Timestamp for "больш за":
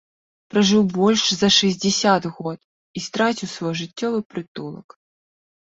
0.99-1.49